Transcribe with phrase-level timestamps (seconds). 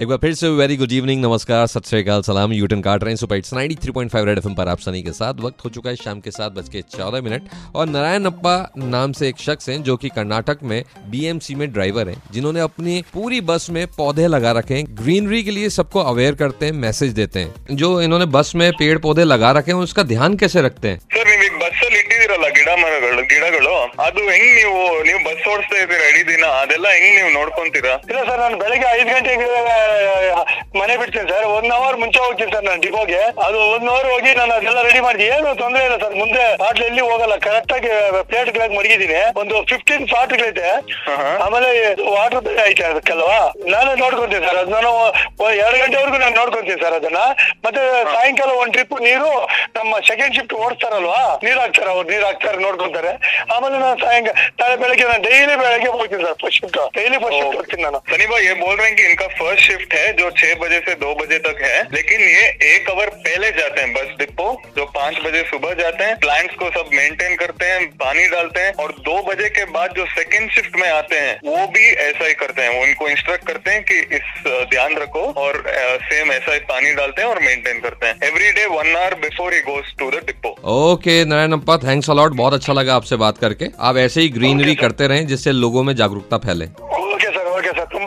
[0.00, 3.36] एक बार फिर से वेरी गुड इवनिंग नमस्कार, सत श्रीकाल सलाम यूटन काट रहे सुपर
[3.36, 6.30] इट्स 93.5 रेड एफएम पर आप सनी के साथ। वक्त हो चुका है शाम के
[6.30, 10.08] सात बज के चौदह मिनट और नारायण अप्पा नाम से एक शख्स हैं जो कि
[10.08, 14.86] कर्नाटक में बीएमसी में ड्राइवर हैं, जिन्होंने अपनी पूरी बस में पौधे लगा रखे हैं।
[14.88, 18.98] ग्रीनरी के लिए सबको अवेयर करते हैं मैसेज देते हैं। जो इन्होंने बस में पेड़
[18.98, 21.00] पौधे लगा रखे हैं, उसका ध्यान कैसे रखते हैं?
[22.22, 23.72] ಇಟ್ಟಿದಿರಲ್ಲ ಗಿಡ ಮರಗಳು ಗಿಡಗಳು
[24.06, 26.44] ಅದು ಹೆಂಗ್ ನೀವು ನೀವು ಬಸ್ ಓಡಿಸ್ತಾ ಇದ್ದೀರಾ ಇಡೀ ದಿನ?
[26.62, 27.94] ಅದೆಲ್ಲ ಹೆಂಗ್ ನೀವು ನೋಡ್ಕೊಂತೀರಾ?
[28.10, 29.46] ಇಲ್ಲ ಸರ್ ನಾನು ಬೆಳಿಗ್ಗೆ ಐದ್ ಗಂಟೆಗೆ
[30.80, 31.46] ಮನೆ ಬಿಡ್ತೀನಿ ಸರ್.
[31.56, 33.20] ಒನ್ ಅವರ್ ಮುಂಚೆ ಹೋಗ್ತೀನಿ ಸರ್ ನಾನು ಡಿಪೋಗೆ.
[33.46, 36.14] ಅದು ಒನ್ ಅವರ್ ಹೋಗಿ ನಾನು ಅದೆಲ್ಲ ರೆಡಿ ಮಾಡಿ ಏನು ತೊಂದರೆ ಇಲ್ಲ ಸರ್.
[36.14, 37.36] ಮುಂದೆ ಪಾಟ್ಲ್ ಎಲ್ಲಿ ಹೋಗಲ್ಲ.
[37.38, 37.90] ಕರೆಕ್ಟ್ ಆಗಿ
[38.30, 39.20] ಪ್ಲೇಟ್ ಗಳಾಗಿ ಮಡಗಿದ್ದೀನಿ.
[39.40, 40.68] ಒಂದು ಫಿಫ್ಟೀನ್ ಪಾಟ್ಗಳಿದೆ.
[41.44, 41.70] ಆಮೇಲೆ
[42.14, 43.40] ವಾಟರ್ ಐತೆ ಅದಕ್ಕಲ್ವಾ?
[43.70, 44.58] ನಾನು ನೋಡ್ಕೊಂತೀನಿ ಸರ್.
[44.62, 44.90] ಅದು ನಾನು
[45.44, 47.20] ಒ- ಎರಡು ಗಂಟೆವರೆಗೂ ನಾನು ನೋಡ್ಕೊಂತೀನಿ ಸರ್ ಅದನ್ನ.
[47.66, 47.82] ಮತ್ತೆ
[48.14, 49.30] ಸಾಯಂಕಾಲ ಒಂದ್ ಟ್ರಿಪ್ ನೀರು
[49.76, 51.20] ನಮ್ಮ ಸೆಕೆಂಡ್ ಶಿಫ್ಟ್ ಓಡಿಸ್ತಾರಲ್ವಾ?
[51.44, 53.13] ನೀರ್ ಹಾಕ್ತಾರ ಅವ್ರು ನೀರ್ ಹಾಕ್ತಾರೆ ನೋಡ್ಕೊಂತಾರೆ
[53.53, 57.57] ಆಮೇಲೆ ನಾನು ಸಾಯಂಕಾಲ ನಾಳೆ ಬೆಳಗ್ಗೆ ನಾನು ಡೈಲಿ ಬೆಳಗ್ಗೆ ಹೋಗ್ತೀನಿ sir first shift daily first shift
[57.57, 60.53] ಹೋಗ್ತೀನಿ ನಾನು सनी भाई ये बोल रहे हैं कि इनका फर्स्ट शिफ्ट है जो छह
[60.55, 64.47] बजे से दो बजे तक है लेकिन ये एक आवर पहले जाते हैं बस डिपो
[64.77, 66.30] जो पाँच बजे सुबह जाते हैं प्लांट्स को सब
[67.02, 70.88] मेंटेन करते हैं पानी डालते हैं और दो बजे के बाद जो सेकेंड शिफ्ट में
[70.90, 74.28] आते हैं वो भी ऐसा ही करते हैं। उनको इंस्ट्रक्ट करते हैं कि इस
[74.70, 75.62] ध्यान रखो और
[76.04, 79.54] सेम ऐसा ही पानी डालते हैं और मेंटेन करते हैं। Every day one hour before
[79.54, 83.38] he goes to the depot okay Narayan अम्पा thanks a lot बहुत अच्छा लगा आपसे बात
[83.38, 86.66] करके। आप ऐसे ही ग्रीनरी okay, करते रहें जिससे लोगों में जागरूकता फैले।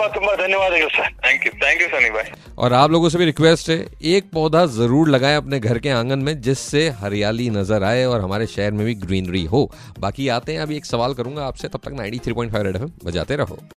[0.08, 1.10] धन्यवाद sir.
[1.26, 4.66] Thank you thank you Sunny भाई और आप लोगों से भी रिक्वेस्ट है एक पौधा
[4.66, 8.86] ज़रूर लगाएँ अपने घर के आँगन में जिससे हरियाली नज़र आए और हमारे शहर में
[8.86, 12.34] भी ग्रीनरी हो। बाकी आते हैं अभी एक सवाल करूँगा आपसे तब तक नाइनटी थ्री
[12.34, 13.58] पॉइंट फाइव बजाते रहो।